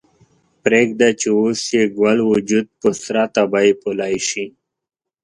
[0.63, 4.45] پریږده چې اوس یې ګل وجود په سره تبۍ پولۍ شي